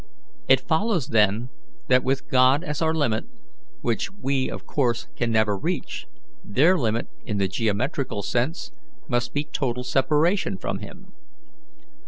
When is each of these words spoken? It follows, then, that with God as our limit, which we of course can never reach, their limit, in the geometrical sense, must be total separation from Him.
It 0.47 0.61
follows, 0.67 1.09
then, 1.09 1.51
that 1.87 2.03
with 2.03 2.27
God 2.27 2.63
as 2.63 2.81
our 2.81 2.91
limit, 2.91 3.25
which 3.81 4.11
we 4.11 4.49
of 4.49 4.65
course 4.65 5.05
can 5.15 5.31
never 5.31 5.55
reach, 5.55 6.07
their 6.43 6.75
limit, 6.75 7.05
in 7.23 7.37
the 7.37 7.47
geometrical 7.47 8.23
sense, 8.23 8.71
must 9.07 9.31
be 9.31 9.43
total 9.43 9.83
separation 9.83 10.57
from 10.57 10.79
Him. 10.79 11.13